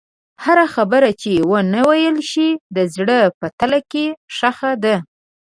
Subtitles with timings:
[0.43, 4.95] هره خبره چې ونه ویل شوه، د زړه په تله کې ښخ ده.